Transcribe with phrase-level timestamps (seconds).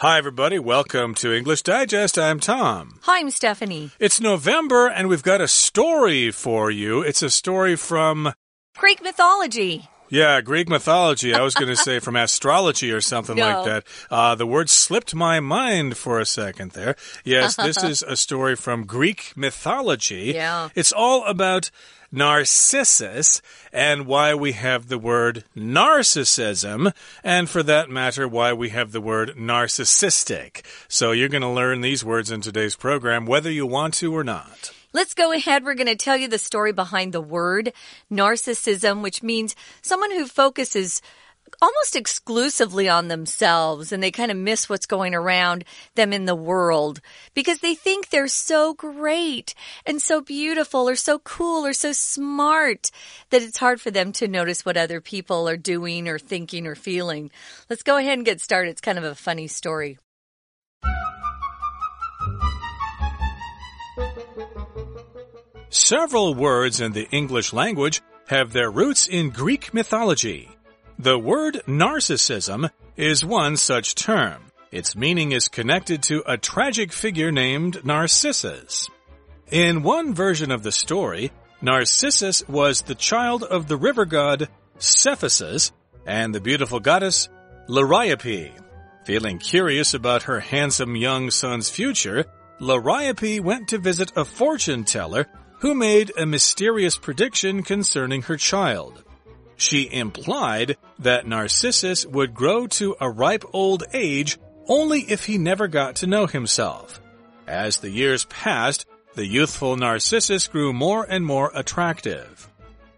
[0.00, 0.58] Hi, everybody.
[0.58, 2.18] Welcome to English Digest.
[2.18, 2.98] I'm Tom.
[3.02, 3.92] Hi, I'm Stephanie.
[4.00, 7.02] It's November, and we've got a story for you.
[7.02, 8.32] It's a story from.
[8.76, 9.88] Greek mythology.
[10.14, 11.34] Yeah, Greek mythology.
[11.34, 13.48] I was going to say from astrology or something No.
[13.48, 13.84] like that.
[14.08, 16.94] Uh, the word slipped my mind for a second there.
[17.24, 20.32] Yes, this is a story from Greek mythology.
[20.36, 20.68] Yeah.
[20.76, 21.72] It's all about
[22.12, 26.92] Narcissus and why we have the word narcissism,
[27.24, 30.62] and for that matter, why we have the word narcissistic.
[30.86, 34.22] So you're going to learn these words in today's program, whether you want to or
[34.22, 34.70] not.
[34.94, 35.64] Let's go ahead.
[35.64, 37.72] We're going to tell you the story behind the word
[38.12, 41.02] narcissism, which means someone who focuses
[41.60, 45.64] almost exclusively on themselves and they kind of miss what's going around
[45.96, 47.00] them in the world
[47.34, 49.52] because they think they're so great
[49.84, 52.92] and so beautiful or so cool or so smart
[53.30, 56.76] that it's hard for them to notice what other people are doing or thinking or
[56.76, 57.32] feeling.
[57.68, 58.70] Let's go ahead and get started.
[58.70, 59.98] It's kind of a funny story.
[65.74, 70.48] Several words in the English language have their roots in Greek mythology.
[71.00, 74.52] The word narcissism is one such term.
[74.70, 78.88] Its meaning is connected to a tragic figure named Narcissus.
[79.50, 85.72] In one version of the story, Narcissus was the child of the river god Cephissus
[86.06, 87.28] and the beautiful goddess
[87.68, 88.52] Liriope.
[89.06, 92.26] Feeling curious about her handsome young son's future,
[92.60, 95.26] Liriope went to visit a fortune teller
[95.64, 99.02] who made a mysterious prediction concerning her child.
[99.56, 104.36] She implied that Narcissus would grow to a ripe old age
[104.68, 107.00] only if he never got to know himself.
[107.46, 108.84] As the years passed,
[109.14, 112.46] the youthful Narcissus grew more and more attractive.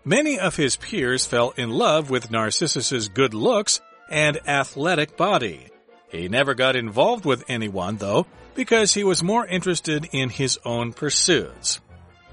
[0.04, 3.80] Many of his peers fell in love with Narcissus's good looks
[4.10, 5.68] and athletic body.
[6.08, 10.92] He never got involved with anyone, though, because he was more interested in his own
[10.92, 11.80] pursuits.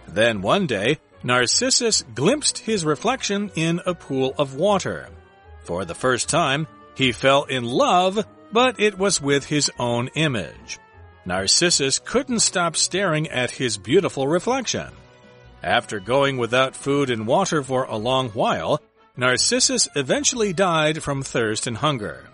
[0.07, 5.07] Then one day, Narcissus glimpsed his reflection in a pool of water.
[5.63, 10.79] For the first time, he fell in love, but it was with his own image.
[11.25, 14.89] Narcissus couldn't stop staring at his beautiful reflection.
[15.63, 18.81] After going without food and water for a long while,
[19.15, 22.27] Narcissus eventually died from thirst and hunger.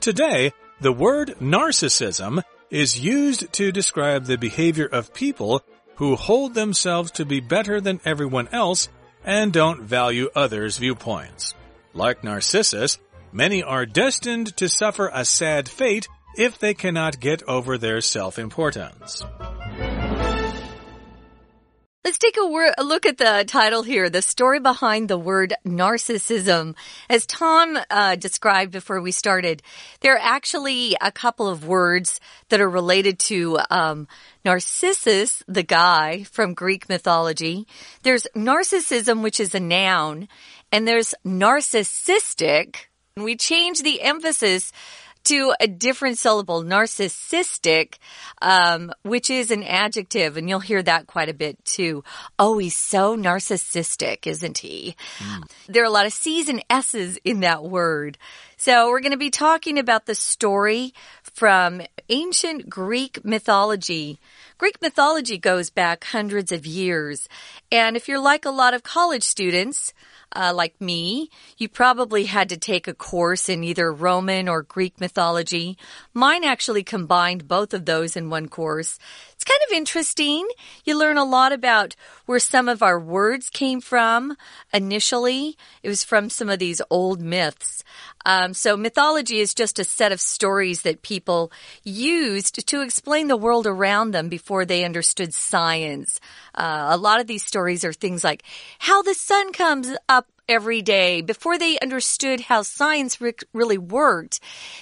[0.00, 5.62] Today, the word narcissism is used to describe the behavior of people
[5.96, 8.88] who hold themselves to be better than everyone else
[9.24, 11.54] and don't value others' viewpoints.
[11.92, 12.98] Like Narcissus,
[13.32, 19.24] many are destined to suffer a sad fate if they cannot get over their self-importance.
[22.04, 26.74] Let's take a, a look at the title here, the story behind the word narcissism.
[27.08, 29.62] As Tom uh, described before we started,
[30.00, 32.20] there are actually a couple of words
[32.50, 34.06] that are related to um,
[34.44, 37.66] Narcissus, the guy from Greek mythology.
[38.02, 40.28] There's narcissism, which is a noun,
[40.70, 42.76] and there's narcissistic.
[43.16, 44.72] We change the emphasis
[45.24, 47.94] to a different syllable, narcissistic,
[48.42, 52.04] um, which is an adjective, and you'll hear that quite a bit too.
[52.38, 54.96] Oh, he's so narcissistic, isn't he?
[55.68, 58.18] There are a lot of C's and S's in that word.
[58.56, 64.20] So we're going to be talking about the story from ancient Greek mythology.
[64.58, 67.28] Greek mythology goes back hundreds of years.
[67.72, 69.92] And if you're like a lot of college students,
[70.34, 75.00] uh, like me, you probably had to take a course in either Roman or Greek
[75.00, 75.78] mythology.
[76.12, 78.98] Mine actually combined both of those in one course.
[79.44, 80.48] It's kind of interesting.
[80.86, 84.38] You learn a lot about where some of our words came from
[84.72, 85.58] initially.
[85.82, 87.84] It was from some of these old myths.
[88.24, 93.36] Um, so mythology is just a set of stories that people used to explain the
[93.36, 96.20] world around them before they understood science.
[96.54, 98.44] Uh, a lot of these stories are things like
[98.78, 101.20] how the sun comes up every day.
[101.20, 104.40] Before they understood how science re really worked,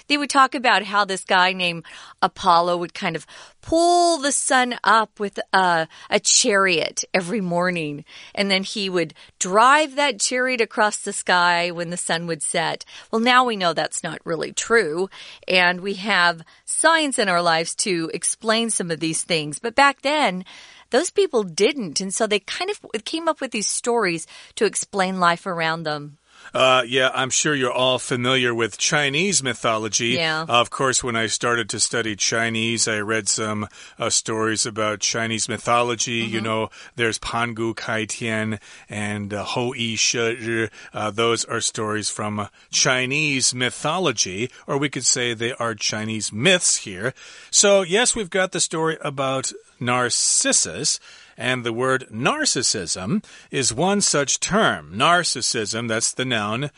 [0.09, 1.85] they would talk about how this guy named
[2.21, 3.27] Apollo would kind of
[3.61, 8.05] pull the sun up with a, a chariot every morning.
[8.35, 12.85] And then he would drive that chariot across the sky when the sun would set.
[13.11, 15.09] Well, now we know that's not really true.
[15.47, 19.59] And we have science in our lives to explain some of these things.
[19.59, 20.45] But back then,
[20.93, 22.01] those people didn't.
[22.01, 26.19] And so they kind of came up with these stories to explain life around them.
[26.55, 30.09] Uh, yeah, I'm sure you're all familiar with Chinese mythology.
[30.09, 30.45] Yeah.
[30.49, 33.69] Of course, when I started to study Chinese, I read some
[33.99, 36.23] uh, stories about Chinese mythology.
[36.23, 36.35] Mm -hmm.
[36.35, 38.59] You know, there's Pangu Kai Tian
[38.91, 40.69] and uh, Hou Yi She Ri.
[40.93, 46.85] Uh, those are stories from Chinese mythology, or we could say they are Chinese myths
[46.87, 47.13] here.
[47.51, 51.01] So, yes, we've got the story about Narcissus.
[51.43, 54.93] And the word narcissism is one such term.
[54.95, 56.71] Narcissism, that's the noun.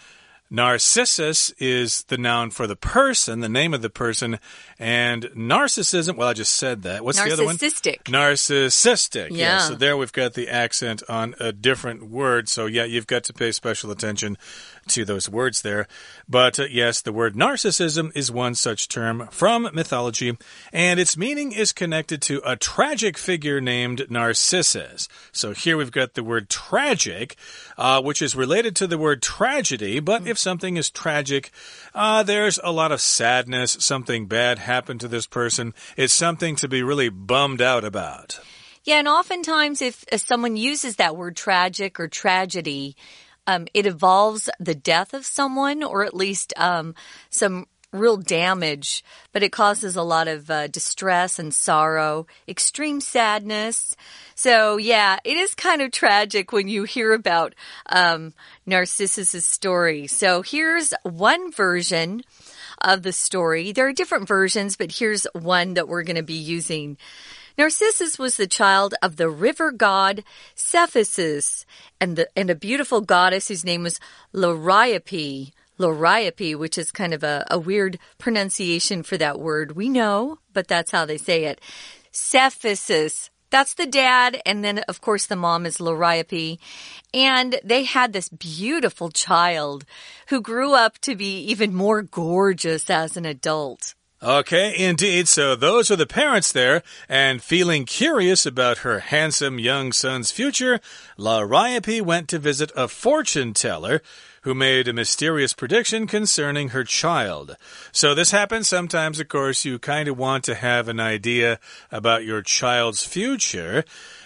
[0.50, 4.38] Narcissus is the noun for the person, the name of the person.
[4.78, 7.04] And narcissism, well, I just said that.
[7.04, 7.56] What's the other one?
[7.56, 8.04] Narcissistic.
[8.04, 9.30] Narcissistic.
[9.32, 9.36] Yeah.
[9.36, 9.58] yeah.
[9.58, 12.48] So there we've got the accent on a different word.
[12.48, 14.38] So yeah, you've got to pay special attention
[14.88, 15.86] to those words there.
[16.28, 20.36] But uh, yes, the word narcissism is one such term from mythology,
[20.72, 25.08] and its meaning is connected to a tragic figure named Narcissus.
[25.32, 27.36] So here we've got the word tragic,
[27.76, 30.00] uh, which is related to the word tragedy.
[30.00, 31.50] But if something is tragic,
[31.94, 35.74] uh, there's a lot of sadness, something bad happened to this person.
[35.96, 38.40] It's something to be really bummed out about.
[38.84, 42.96] Yeah, and oftentimes if, if someone uses that word tragic or tragedy,
[43.46, 46.94] um, it involves the death of someone or at least um,
[47.30, 53.96] some real damage, but it causes a lot of uh, distress and sorrow, extreme sadness.
[54.34, 57.54] So, yeah, it is kind of tragic when you hear about
[57.86, 58.34] um,
[58.66, 60.06] Narcissus' story.
[60.08, 62.22] So, here's one version
[62.80, 63.72] of the story.
[63.72, 66.98] There are different versions, but here's one that we're going to be using.
[67.56, 70.24] Narcissus was the child of the river god
[70.56, 71.64] Cephissus
[72.00, 74.00] and, the, and a beautiful goddess whose name was
[74.34, 75.52] Liriope.
[75.78, 79.72] Liriope, which is kind of a, a weird pronunciation for that word.
[79.72, 81.60] We know, but that's how they say it.
[82.12, 83.30] Cephissus.
[83.50, 86.58] That's the dad, and then of course the mom is Liriope.
[87.12, 89.84] And they had this beautiful child
[90.28, 93.94] who grew up to be even more gorgeous as an adult.
[94.24, 95.28] Okay, indeed.
[95.28, 100.80] So those are the parents there, and feeling curious about her handsome young son's future,
[101.18, 104.00] La Liriope went to visit a fortune teller
[104.40, 107.58] who made a mysterious prediction concerning her child.
[107.92, 111.58] So this happens sometimes, of course, you kind of want to have an idea
[111.92, 113.84] about your child's future.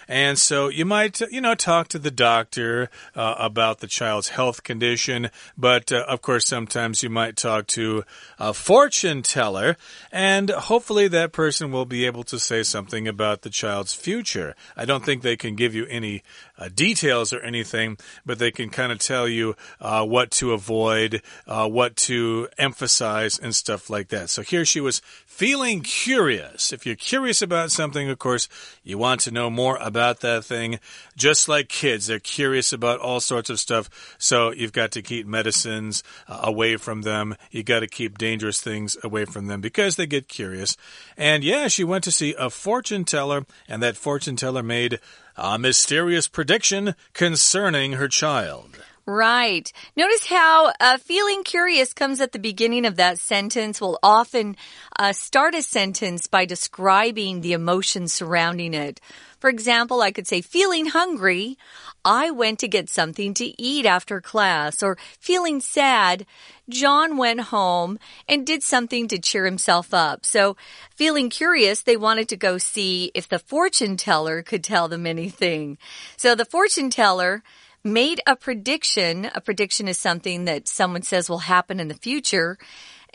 [0.09, 4.63] And so you might, you know, talk to the doctor uh, about the child's health
[4.63, 5.29] condition.
[5.55, 8.03] But uh, of course, sometimes you might talk to
[8.39, 9.77] a fortune teller,
[10.11, 14.55] and hopefully that person will be able to say something about the child's future.
[14.75, 16.23] I don't think they can give you any
[16.59, 21.21] uh, details or anything, but they can kind of tell you uh, what to avoid,
[21.47, 24.29] uh, what to emphasize, and stuff like that.
[24.29, 26.73] So here she was feeling curious.
[26.73, 28.49] If you're curious about something, of course,
[28.83, 30.79] you want to know more about that thing.
[31.15, 33.89] Just like kids, they're curious about all sorts of stuff.
[34.17, 37.37] So you've got to keep medicines uh, away from them.
[37.51, 40.75] You've got to keep dangerous things away from them because they get curious.
[41.15, 44.99] And yeah, she went to see a fortune teller, and that fortune teller made
[45.41, 48.83] a mysterious prediction concerning her child.
[49.09, 49.73] Right.
[49.97, 53.81] Notice how uh, feeling curious comes at the beginning of that sentence.
[53.81, 54.55] We'll often
[54.99, 59.01] uh, start a sentence by describing the emotion surrounding it.
[59.39, 61.57] For example, I could say, feeling hungry,
[62.05, 64.83] I went to get something to eat after class.
[64.83, 66.27] Or feeling sad,
[66.69, 67.97] John went home
[68.27, 70.23] and did something to cheer himself up.
[70.23, 70.55] So,
[70.93, 75.79] feeling curious, they wanted to go see if the fortune teller could tell them anything.
[76.15, 77.41] So, the fortune teller
[77.83, 79.29] made a prediction.
[79.33, 82.57] A prediction is something that someone says will happen in the future.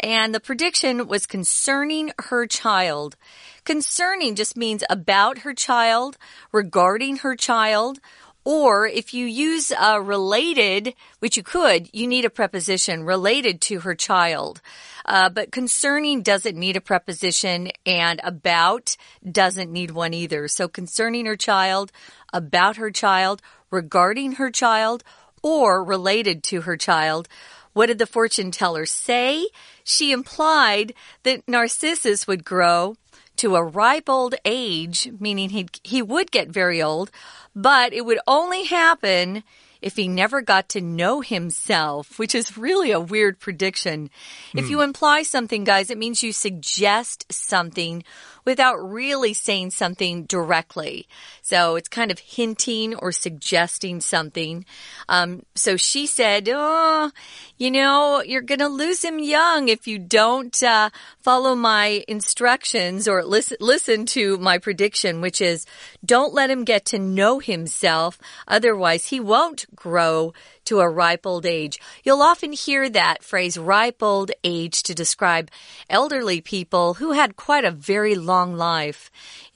[0.01, 3.17] And the prediction was concerning her child.
[3.65, 6.19] Concerning just means about her child,
[6.53, 8.01] regarding her child,
[8.45, 13.81] or if you use a related, which you could, you need a preposition related to
[13.81, 14.61] her child.
[15.07, 18.97] Uh, but concerning doesn't need a preposition and about
[19.31, 20.47] doesn't need one either.
[20.49, 21.91] So concerning her child,
[22.35, 23.41] about her child,
[23.75, 25.05] regarding her child,
[25.43, 27.29] or related to her child.
[27.75, 29.49] What did the fortune teller say?
[29.83, 32.97] She implied that Narcissus would grow
[33.37, 37.11] to a ripe old age, meaning he he would get very old,
[37.55, 39.43] but it would only happen
[39.85, 44.09] if he never got to know himself, which is really a weird prediction.
[44.55, 44.61] Mm.
[44.61, 44.85] If you hmm.
[44.85, 48.03] imply something, guys, it means you suggest something
[48.47, 51.07] without really saying something directly.
[51.47, 54.65] So it's kind of hinting or suggesting something.
[55.11, 57.11] Um, so she said, Oh,
[57.59, 60.89] you know, you're going to lose him young if you don't uh,
[61.21, 65.67] follow my instructions or listen, listen to my prediction, which is
[66.03, 68.19] don't let him get to know himself.
[68.49, 70.33] Otherwise, he won't grow
[70.67, 71.79] to a ripe old age.
[72.03, 75.51] You'll often hear that phrase ripe old age to describe
[75.89, 79.11] elderly people who had quite a very long life.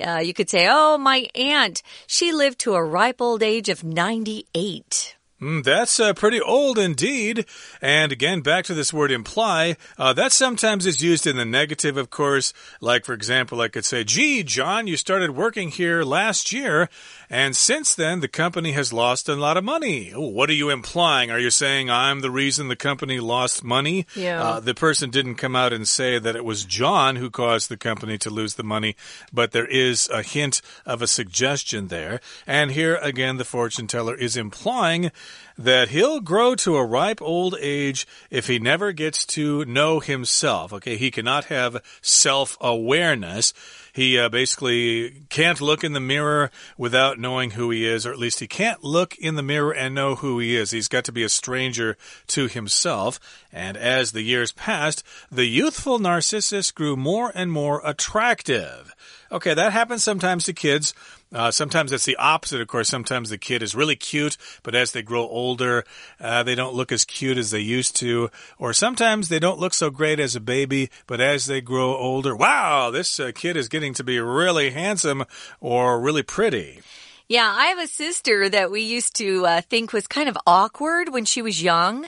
[0.04, 3.84] Uh, you could say, oh, my aunt, she lived to a ripe old age of
[3.84, 5.17] 98.
[5.40, 7.46] Mm, that's uh, pretty old indeed.
[7.80, 11.96] And again, back to this word imply, uh, that sometimes is used in the negative,
[11.96, 12.52] of course.
[12.80, 16.88] Like, for example, I could say, gee, John, you started working here last year,
[17.30, 20.10] and since then, the company has lost a lot of money.
[20.10, 21.30] Ooh, what are you implying?
[21.30, 24.06] Are you saying I'm the reason the company lost money?
[24.16, 24.42] Yeah.
[24.42, 27.76] Uh, the person didn't come out and say that it was John who caused the
[27.76, 28.96] company to lose the money,
[29.32, 32.20] but there is a hint of a suggestion there.
[32.44, 35.12] And here again, the fortune teller is implying
[35.58, 40.72] that he'll grow to a ripe old age if he never gets to know himself.
[40.72, 43.52] Okay, he cannot have self awareness.
[43.92, 48.18] He uh, basically can't look in the mirror without knowing who he is, or at
[48.18, 50.70] least he can't look in the mirror and know who he is.
[50.70, 51.96] He's got to be a stranger
[52.28, 53.18] to himself.
[53.52, 58.94] And as the years passed, the youthful Narcissus grew more and more attractive.
[59.30, 60.94] Okay, that happens sometimes to kids.
[61.32, 62.88] Uh, sometimes it's the opposite, of course.
[62.88, 65.84] Sometimes the kid is really cute, but as they grow older,
[66.18, 68.30] uh, they don't look as cute as they used to.
[68.58, 72.34] Or sometimes they don't look so great as a baby, but as they grow older,
[72.34, 75.24] wow, this uh, kid is getting to be really handsome
[75.60, 76.80] or really pretty.
[77.28, 81.10] Yeah, I have a sister that we used to uh, think was kind of awkward
[81.10, 82.06] when she was young.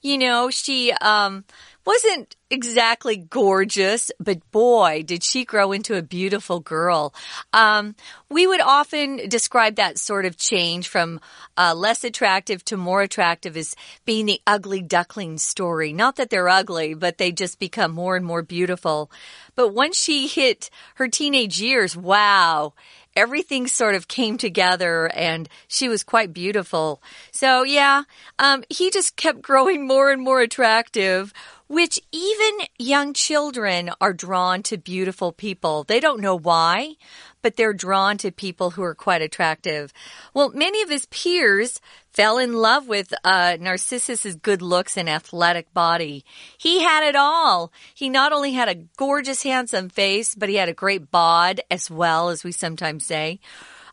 [0.00, 1.44] You know, she um,
[1.86, 7.14] wasn't exactly gorgeous, but boy, did she grow into a beautiful girl.
[7.52, 7.94] Um,
[8.28, 11.20] we would often describe that sort of change from
[11.56, 15.92] uh, less attractive to more attractive as being the ugly duckling story.
[15.92, 19.10] Not that they're ugly, but they just become more and more beautiful.
[19.54, 22.74] But once she hit her teenage years, wow
[23.16, 27.02] everything sort of came together and she was quite beautiful.
[27.32, 28.04] So yeah,
[28.38, 31.32] um, he just kept growing more and more attractive
[31.70, 35.84] which even young children are drawn to beautiful people.
[35.84, 36.96] They don't know why,
[37.42, 39.92] but they're drawn to people who are quite attractive.
[40.34, 41.80] Well, many of his peers
[42.12, 46.24] fell in love with uh, Narcissus's good looks and athletic body.
[46.58, 47.70] He had it all.
[47.94, 51.88] He not only had a gorgeous, handsome face, but he had a great bod as
[51.88, 53.38] well, as we sometimes say.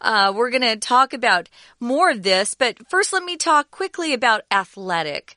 [0.02, 1.48] Uh, we're going to talk about
[1.80, 5.37] more of this, but first let me talk quickly about athletic.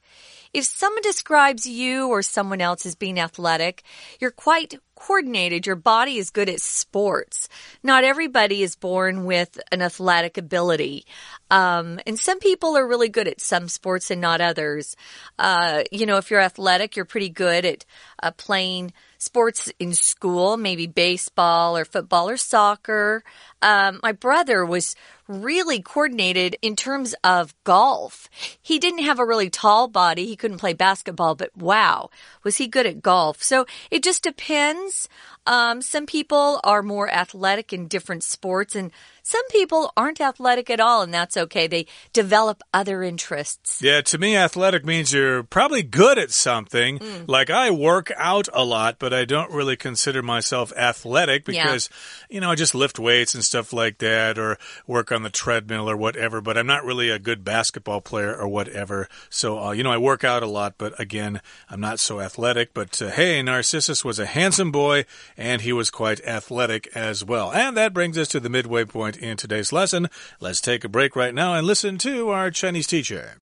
[0.52, 3.85] If someone describes you or someone else as being athletic,
[4.21, 5.66] you're quite coordinated.
[5.66, 7.49] Your body is good at sports.
[7.83, 11.07] Not everybody is born with an athletic ability.
[11.50, 14.97] Um, and some people are really good at some sports and not others.
[15.38, 17.85] Uh, you know, if you're athletic, you're pretty good at
[18.23, 23.23] uh, playing sports in school, maybe baseball or football or soccer.
[23.61, 24.97] Um, my brother was
[25.29, 28.29] really coordinated in terms of golf.
[28.61, 30.27] He didn't have a really tall body.
[30.27, 32.09] He couldn't play basketball, but wow,
[32.43, 33.43] was he good at golf.
[33.43, 35.09] So it just depends.
[35.47, 38.93] Um, some people are more athletic in different sports and
[39.31, 41.69] some people aren't athletic at all, and that's okay.
[41.69, 43.81] They develop other interests.
[43.81, 46.99] Yeah, to me, athletic means you're probably good at something.
[46.99, 47.29] Mm.
[47.29, 51.89] Like I work out a lot, but I don't really consider myself athletic because,
[52.29, 52.35] yeah.
[52.35, 55.89] you know, I just lift weights and stuff like that or work on the treadmill
[55.89, 59.09] or whatever, but I'm not really a good basketball player or whatever.
[59.29, 62.75] So, uh, you know, I work out a lot, but again, I'm not so athletic.
[62.75, 65.05] But uh, hey, Narcissus was a handsome boy
[65.40, 67.52] and he was quite athletic as well.
[67.52, 70.10] And that brings us to the midway point in today's lesson.
[70.40, 73.38] Let's take a break right now and listen to our Chinese teacher.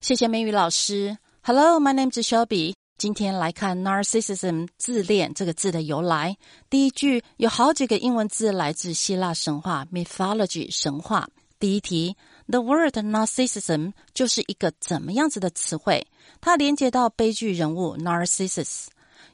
[0.00, 1.18] 谢谢美语老师。
[1.42, 2.74] Hello, my name is Shelby.
[2.96, 6.36] 今天来看 narcissism 自恋这个字的由来。
[6.70, 11.28] 第一句有好几个英文字来自希腊神话 mythology 神话。
[11.58, 12.16] 第一题，
[12.48, 16.06] the word narcissism 就是一个怎么样子的词汇？
[16.40, 18.86] 它连接到悲剧人物 Narcissus。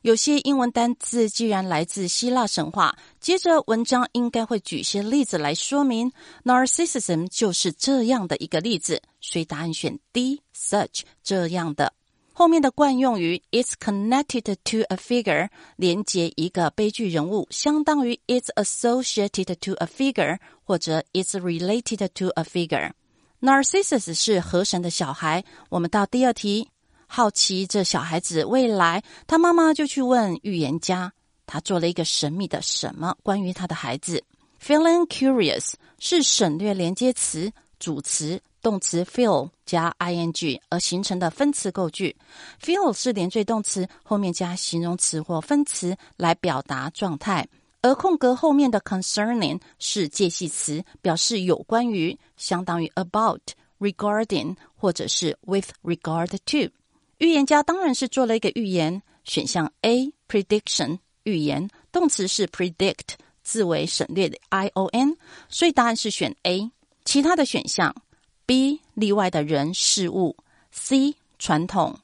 [0.06, 6.12] 有些英文单字既然来自希腊神话，接着文章应该会举些例子来说明。
[6.44, 11.92] Narcissism 就是这样的一个例子，所以答案选 D，such 这样的。
[12.34, 22.28] 后面的惯用语 "It's connected to a figure" 连接一个悲剧人物，相当于 "It's associated to a figure" 或者 "It's related to
[22.36, 22.92] a figure"。
[23.42, 25.44] Narcissus 是河神的小孩。
[25.70, 26.70] 我们到第二题。
[27.08, 31.14] 好奇这小孩子未来，他妈妈就去问预言家，
[31.46, 34.24] 他做了一个神秘的什么关于他的孩子。
[34.62, 42.16] Feeling curious 是省略连接词、主词、动词 feel 加 ing 而形成的分词构句。
[42.62, 47.48] Feel 是连缀动词，后面加形容词或分词来表达状态，
[47.82, 53.42] 而空格后面的 concerning 是介系词，表示有关于，相当于 about。
[53.78, 56.72] regarding 或者是 with regard to。
[57.18, 59.02] 预言家当然是做了一个预言。
[59.24, 65.18] 选项 A prediction 预言，动词是 predict，字为省略的 i o n，
[65.50, 66.70] 所以答案是选 A。
[67.06, 67.96] 其他的选项
[68.46, 70.38] B 例外的人事物
[70.72, 72.00] ，C 传统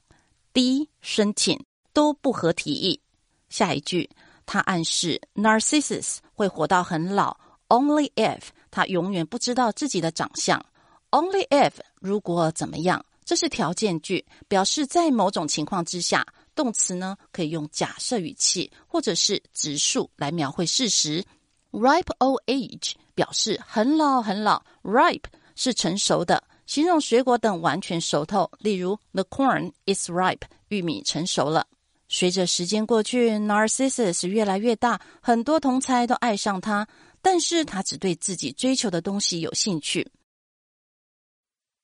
[0.52, 3.00] ，D 申请都不合题意。
[3.48, 4.10] 下一句，
[4.46, 7.36] 他暗示 Narcissus 会活到很老
[7.68, 8.40] ，only if
[8.72, 10.64] 他永远不知道自己的长相
[11.12, 16.22] ，only if 如果怎么样，这是条件句，表示在某种情况之下。
[16.54, 21.24] 动词呢，可以用假设语气或者是直述来描绘事实。
[21.70, 25.24] Ripe old age 表示很老很老，ripe
[25.56, 28.50] 是成熟的，形容水果等完全熟透。
[28.58, 31.66] 例如，The corn is ripe，玉米成熟了。
[32.10, 36.86] 随着时间过去，Narcissus 越来越大，很多同才都爱上他，
[37.22, 40.06] 但是他只对自己追求的东西有兴趣。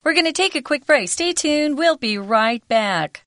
[0.09, 1.11] We're going to take a quick break.
[1.11, 1.77] Stay tuned.
[1.77, 3.27] We'll be right back.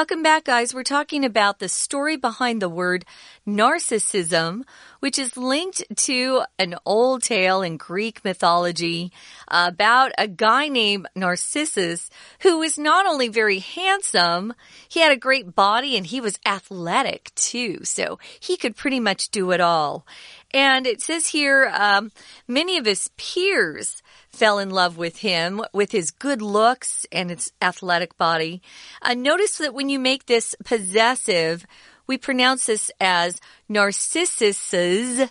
[0.00, 0.72] Welcome back, guys.
[0.72, 3.04] We're talking about the story behind the word
[3.46, 4.62] narcissism,
[5.00, 9.12] which is linked to an old tale in Greek mythology
[9.46, 14.54] about a guy named Narcissus who was not only very handsome,
[14.88, 17.84] he had a great body and he was athletic too.
[17.84, 20.06] So he could pretty much do it all.
[20.54, 22.10] And it says here, um,
[22.48, 27.52] many of his peers fell in love with him, with his good looks and his
[27.60, 28.62] athletic body.
[29.02, 31.66] Uh, notice that when you make this possessive,
[32.06, 35.30] we pronounce this as Narcissus's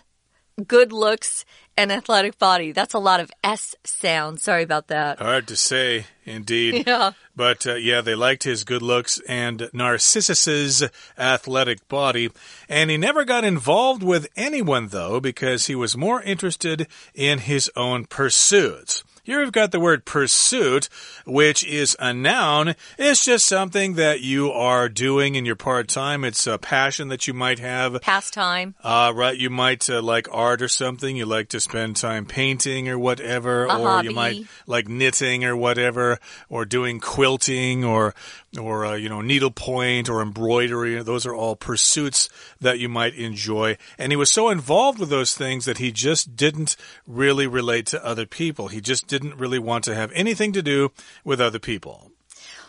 [0.64, 1.44] good looks
[1.76, 2.72] and athletic body.
[2.72, 4.40] That's a lot of S sound.
[4.40, 5.18] Sorry about that.
[5.18, 6.84] Hard to say, indeed.
[6.90, 7.12] Yeah.
[7.36, 10.84] But uh, yeah, they liked his good looks and Narcissus's
[11.16, 12.30] athletic body.
[12.68, 17.70] And he never got involved with anyone, though, because he was more interested in his
[17.76, 19.04] own pursuits.
[19.22, 20.88] Here we've got the word pursuit,
[21.26, 22.74] which is a noun.
[22.98, 26.24] It's just something that you are doing in your part time.
[26.24, 28.00] It's a passion that you might have.
[28.00, 28.74] Pastime.
[28.82, 29.36] Uh, right.
[29.36, 31.16] You might uh, like art or something.
[31.16, 33.66] You like to spend time painting or whatever.
[33.66, 34.08] A or hobby.
[34.08, 38.14] you might like knitting or whatever, or doing quilting or,
[38.58, 41.02] or, uh, you know, needlepoint or embroidery.
[41.02, 43.76] Those are all pursuits that you might enjoy.
[43.98, 46.74] And he was so involved with those things that he just didn't
[47.06, 48.68] really relate to other people.
[48.68, 50.92] He just didn't really want to have anything to do
[51.24, 52.10] with other people.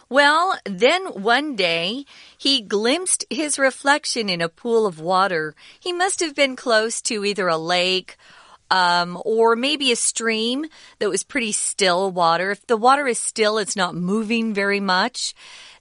[0.10, 2.06] Well, then one day
[2.38, 5.56] he glimpsed his reflection in a pool of water.
[5.80, 8.18] He must have been close to either a lake
[8.70, 10.66] um, or maybe a stream
[11.00, 12.52] that was pretty still water.
[12.52, 15.34] If the water is still, it's not moving very much.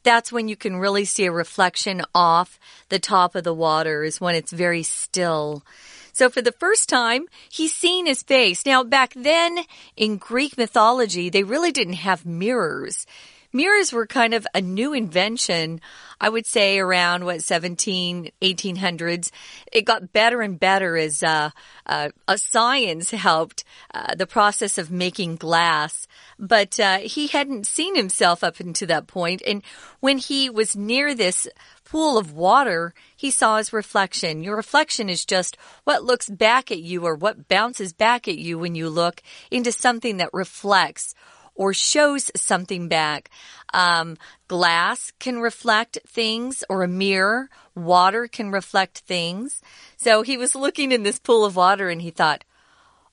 [0.02, 4.20] That's when you can really see a reflection off the top of the water is
[4.20, 5.64] when it's very still.
[6.12, 8.66] So for the first time, he's seen his face.
[8.66, 9.60] Now, back then
[9.96, 13.06] in Greek mythology, they really didn't have mirrors.
[13.52, 15.80] Mirrors were kind of a new invention,
[16.20, 19.32] I would say around what 17, 1800s.
[19.72, 21.50] It got better and better as uh,
[21.84, 26.06] uh, science helped uh, the process of making glass.
[26.38, 29.62] But uh, he hadn't seen himself up until that point, and
[29.98, 31.48] when he was near this
[31.84, 34.42] pool of water, he saw his reflection.
[34.42, 38.58] Your reflection is just what looks back at you or what bounces back at you
[38.58, 41.14] when you look into something that reflects
[41.54, 43.28] or shows something back.
[43.74, 44.16] Um,
[44.48, 47.50] glass can reflect things or a mirror.
[47.74, 49.60] Water can reflect things.
[49.98, 52.42] So he was looking in this pool of water and he thought,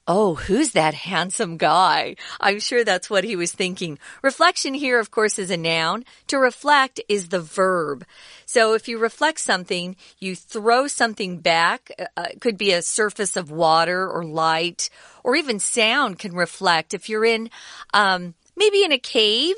[0.10, 2.16] Oh, who's that handsome guy?
[2.40, 4.00] I'm sure that's what he was thinking.
[4.22, 6.06] Reflection here, of course, is a noun.
[6.28, 8.06] To reflect is the verb.
[8.46, 11.92] So if you reflect something, you throw something back.
[12.00, 14.90] Uh, it could be a surface of water or light
[15.26, 16.94] or even sound can reflect.
[16.94, 17.50] If you're in,
[17.94, 19.56] um, maybe in a cave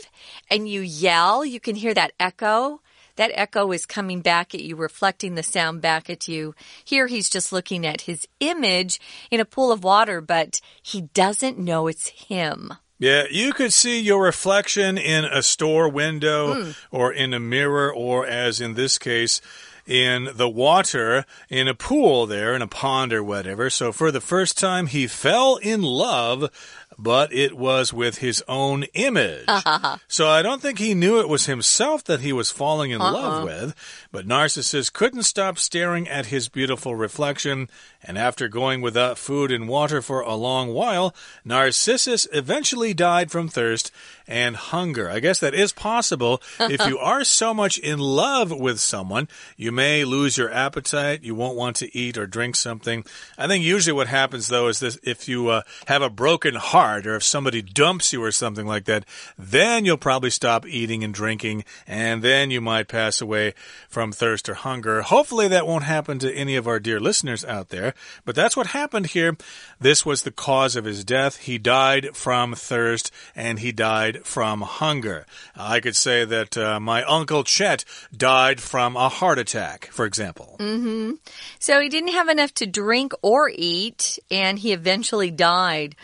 [0.49, 2.81] and you yell, you can hear that echo.
[3.19, 6.55] That echo is coming back at you, reflecting the sound back at you.
[6.85, 8.97] Here he's just looking at his image
[9.29, 12.75] in a pool of water, but he doesn't know it's him.
[12.97, 16.75] Yeah, you could see your reflection in a store window Mm.
[16.91, 19.41] or in a mirror, or as in this case,
[19.85, 23.69] in the water in a pool there, in a pond or whatever.
[23.69, 26.49] So for the first time, he fell in love
[26.97, 29.47] but it was with his own image.
[30.07, 33.05] so I don't think he knew it was himself that he was falling in uh
[33.05, 33.13] -uh.
[33.13, 33.75] love with,
[34.11, 37.69] but Narcissus couldn't stop staring at his beautiful reflection,
[38.03, 43.49] and after going without food and water for a long while, Narcissus eventually died from
[43.49, 43.91] thirst
[44.27, 45.09] and hunger.
[45.09, 46.41] I guess that is possible.
[46.59, 51.35] if you are so much in love with someone, you may lose your appetite, you
[51.35, 53.03] won't want to eat or drink something.
[53.37, 56.78] I think usually what happens though is this if you uh, have a broken heart,
[56.79, 59.05] or if somebody dumps you or something like that,
[59.37, 63.53] then you'll probably stop eating and drinking and then you might pass away
[63.87, 65.01] from thirst or hunger.
[65.01, 67.93] Hopefully that won't happen to any of our dear listeners out there,
[68.25, 69.35] but that's what happened here.
[69.79, 71.37] This was the cause of his death.
[71.37, 75.25] He died from thirst and he died from hunger.
[75.55, 80.55] I could say that uh, my uncle Chet died from a heart attack, for example.
[80.59, 81.17] Mm -hmm.
[81.59, 85.95] So he didn't have enough to drink or eat and he eventually died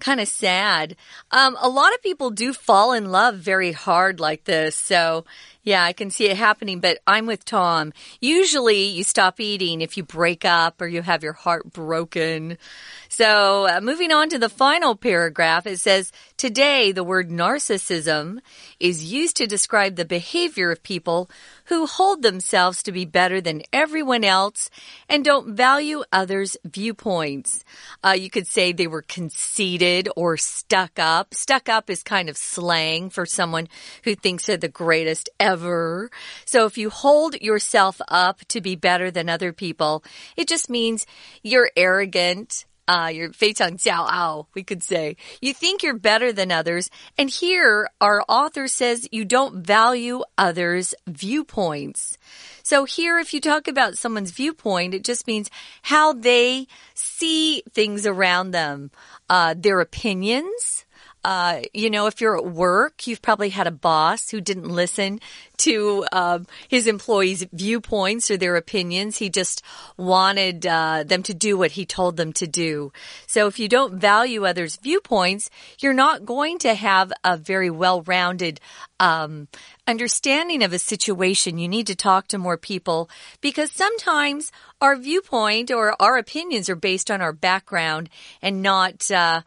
[0.00, 0.96] kind of sad.
[1.30, 4.76] Um, a lot of people do fall in love very hard like this.
[4.76, 5.24] So,
[5.62, 7.92] yeah, I can see it happening, but I'm with Tom.
[8.20, 12.58] Usually you stop eating if you break up or you have your heart broken.
[13.16, 18.40] So, uh, moving on to the final paragraph, it says, Today, the word narcissism
[18.78, 21.30] is used to describe the behavior of people
[21.64, 24.68] who hold themselves to be better than everyone else
[25.08, 27.64] and don't value others' viewpoints.
[28.04, 31.32] Uh, you could say they were conceited or stuck up.
[31.32, 33.66] Stuck up is kind of slang for someone
[34.04, 36.10] who thinks they're the greatest ever.
[36.44, 40.04] So if you hold yourself up to be better than other people,
[40.36, 41.06] it just means
[41.42, 45.15] you're arrogant, uh, you're 非常骄傲, we could say.
[45.41, 46.89] You think you're better than others.
[47.17, 52.17] And here, our author says you don't value others' viewpoints.
[52.63, 55.49] So here, if you talk about someone's viewpoint, it just means
[55.83, 58.91] how they see things around them,
[59.29, 60.84] uh, their opinions,
[61.26, 65.18] uh, you know, if you're at work, you've probably had a boss who didn't listen
[65.56, 69.18] to uh, his employees' viewpoints or their opinions.
[69.18, 69.60] He just
[69.96, 72.92] wanted uh, them to do what he told them to do.
[73.26, 78.60] So if you don't value others' viewpoints, you're not going to have a very well-rounded
[79.00, 79.48] um,
[79.88, 81.58] understanding of a situation.
[81.58, 83.10] You need to talk to more people
[83.40, 88.10] because sometimes our viewpoint or our opinions are based on our background
[88.40, 89.40] and not uh,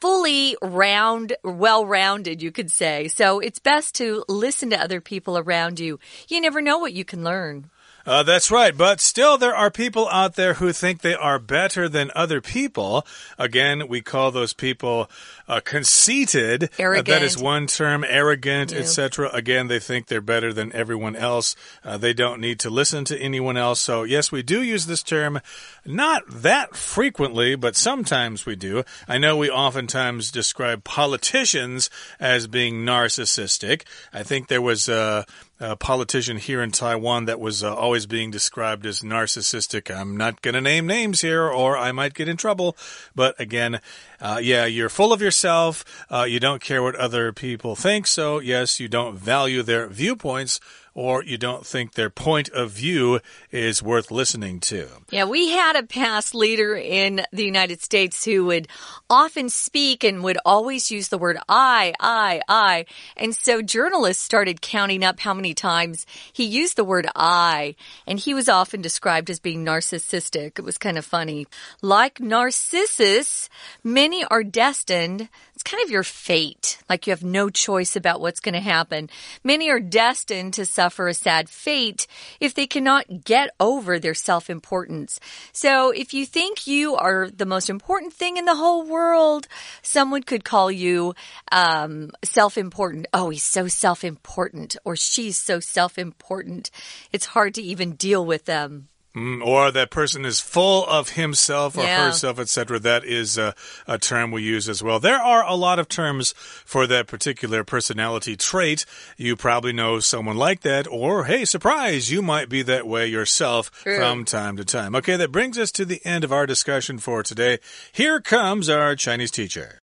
[0.00, 3.08] fully round, well rounded, you could say.
[3.08, 5.98] So it's best to listen to other people around you.
[6.28, 7.70] You never know what you can learn.
[8.06, 8.76] Uh, that's right.
[8.76, 13.04] But still, there are people out there who think they are better than other people.
[13.36, 15.10] Again, we call those people
[15.48, 16.70] uh, conceited.
[16.78, 17.08] Arrogant.
[17.08, 18.04] Uh, that is one term.
[18.06, 19.28] Arrogant, etc.
[19.32, 21.56] Again, they think they're better than everyone else.
[21.84, 23.80] Uh, they don't need to listen to anyone else.
[23.80, 25.40] So, yes, we do use this term.
[25.84, 28.84] Not that frequently, but sometimes we do.
[29.08, 31.90] I know we oftentimes describe politicians
[32.20, 33.82] as being narcissistic.
[34.12, 35.26] I think there was a
[35.58, 39.94] a politician here in Taiwan that was uh, always being described as narcissistic.
[39.94, 42.76] I'm not going to name names here or I might get in trouble.
[43.14, 43.80] But again,
[44.20, 45.84] uh, yeah, you're full of yourself.
[46.10, 48.06] Uh, you don't care what other people think.
[48.06, 50.60] So, yes, you don't value their viewpoints
[50.96, 53.20] or you don't think their point of view
[53.52, 54.88] is worth listening to.
[55.10, 58.66] Yeah, we had a past leader in the United States who would
[59.10, 62.86] often speak and would always use the word I, I, I.
[63.14, 68.18] And so journalists started counting up how many times he used the word I, and
[68.18, 70.58] he was often described as being narcissistic.
[70.58, 71.46] It was kind of funny.
[71.82, 73.50] Like Narcissus,
[73.84, 75.28] many are destined
[75.66, 76.78] kind of your fate.
[76.88, 79.10] Like you have no choice about what's going to happen.
[79.42, 82.06] Many are destined to suffer a sad fate
[82.40, 85.18] if they cannot get over their self importance.
[85.52, 89.48] So if you think you are the most important thing in the whole world,
[89.82, 91.14] someone could call you
[91.50, 93.08] um, self important.
[93.12, 96.70] Oh, he's so self important, or she's so self important.
[97.12, 98.88] It's hard to even deal with them.
[99.15, 102.05] Mm, or that person is full of himself or yeah.
[102.05, 102.79] herself, etc.
[102.79, 103.53] That is a,
[103.85, 105.01] a, term we use as well.
[105.01, 108.85] There are a lot of terms for that particular personality trait.
[109.17, 113.69] You probably know someone like that, or hey, surprise, you might be that way yourself
[113.83, 113.97] True.
[113.97, 114.95] from time to time.
[114.95, 117.59] Okay, that brings us to the end of our discussion for today.
[117.91, 119.79] Here comes our Chinese teacher.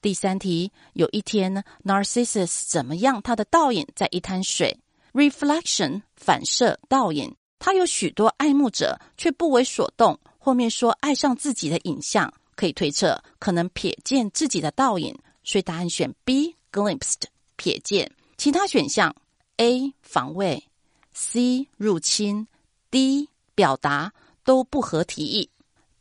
[0.00, 3.20] 第三题，有一天，Narcissus 怎么样？
[3.20, 4.78] 他的倒影在一滩水，
[5.12, 7.34] reflection 反射倒影。
[7.59, 10.17] 他有许多爱慕者，却不为所动。
[10.39, 17.23] 后面说爱上自己的影像，可以推测可能瞥见自己的倒影，所以答案选 B，glimpsed
[17.57, 18.09] 瞥见。
[18.37, 19.13] 其他选项
[19.57, 20.63] A 防卫
[21.13, 22.47] ，C 入侵
[22.89, 24.13] ，D 表达
[24.45, 25.49] 都不合题意。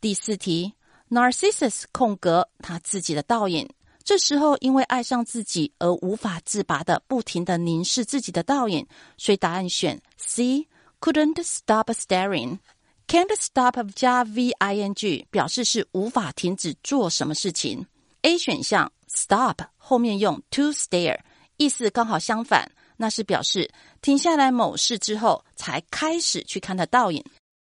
[0.01, 0.73] 第四题
[1.11, 3.69] Narcissus 空格他自己的倒影。
[4.05, 10.68] 这时候，因为爱上自己而无法自拔的，不停的凝视自己的倒影，所以答案选 C。
[11.01, 12.59] Couldn't stop staring.
[13.07, 17.87] Can't stop 加 v i n g 表示是无法停止做什么事情。
[18.23, 21.21] A 选项 stop 后面用 to stare，
[21.57, 23.71] 意思刚好相反，那是表示
[24.03, 27.25] 停下来某事之后才开始去看的倒影。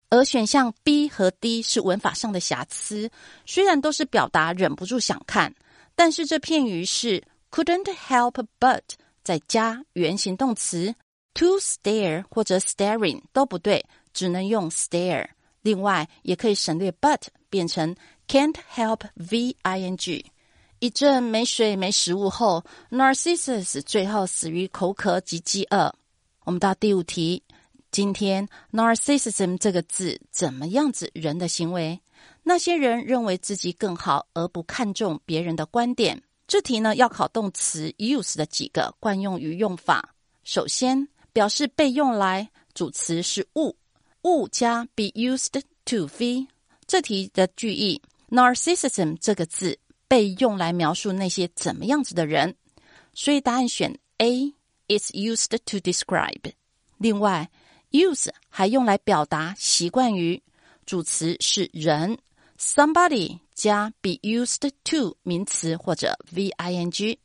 [0.10, 3.10] 而选项 B 和 D 是文法上的瑕疵，
[3.46, 5.56] 虽然都是表达忍不住想看。
[5.96, 8.82] 但是这片语是 couldn't help but
[9.24, 10.94] 再加原形动词
[11.34, 15.28] to stare 或者 staring 都不对，只能用 stare。
[15.62, 17.96] 另外也可以省略 but 变成
[18.28, 20.26] can't help v i n g。
[20.80, 25.96] 一阵没水没食物后，Narcissus 最后死于口渴及饥饿。
[26.44, 27.42] 我们到第五题，
[27.90, 31.98] 今天 narcissism 这个字怎么样子人的行为？
[32.44, 36.22] 那些人认为自己更好，而不看重别人的观点。
[36.46, 40.14] 这题呢要考动词 use 的几个惯用语用法。
[40.44, 43.76] 首先，表示被用来，主词是物，
[44.22, 46.48] 物加 be used to v。
[46.86, 52.56] 这题的句意，narcissism 这个字被用来描述那些怎么样子的人，
[53.14, 56.54] 所以答案选 A，is used to describe。
[56.98, 57.50] 另外
[57.90, 60.42] ，use 还用来表达习惯于，
[60.86, 62.20] 主词是人。
[62.60, 67.20] Somebody 加 be used to 名词或者 v i n g。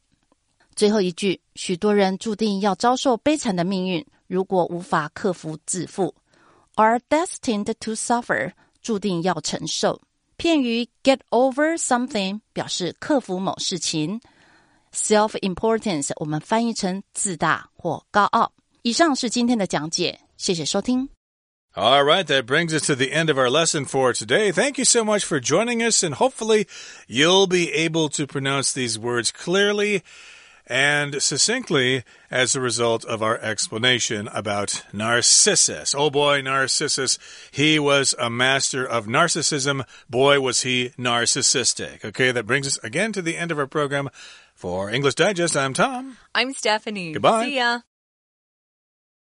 [0.77, 6.15] 最后一句，许多人注定要遭受悲惨的命运，如果无法克服自负，
[6.75, 10.01] are destined to suffer，注定要承受。
[10.35, 14.19] 片语 get over something 表示克服某事情。
[14.91, 18.51] Self-importance 我们翻译成自大或高傲。
[18.81, 21.09] 以上是今天的讲解，谢谢收听。
[21.75, 24.51] All right, that brings us to the end of our lesson for today.
[24.51, 26.67] Thank you so much for joining us, and hopefully,
[27.07, 30.03] you'll be able to pronounce these words clearly
[30.68, 35.94] and succinctly as a result of our explanation about Narcissus.
[35.96, 37.18] Oh boy, Narcissus.
[37.50, 39.84] He was a master of narcissism.
[40.08, 42.04] Boy, was he narcissistic.
[42.04, 44.10] Okay, that brings us again to the end of our program.
[44.54, 46.16] For English Digest, I'm Tom.
[46.34, 47.12] I'm Stephanie.
[47.12, 47.44] Goodbye.
[47.44, 47.80] See ya.